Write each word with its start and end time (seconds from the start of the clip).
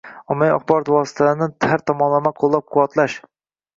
Ommaviy 0.35 0.53
axborot 0.53 0.89
vositalarini 0.95 1.49
har 1.73 1.85
tomonlama 1.91 2.33
qo‘llab-quvvatlash 2.41 3.23